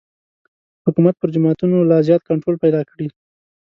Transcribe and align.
حکومت 0.85 1.15
پر 1.21 1.29
جوماتونو 1.33 1.77
لا 1.89 1.97
زیات 2.07 2.21
کنټرول 2.29 2.55
پیدا 2.63 2.81
کړي. 2.89 3.07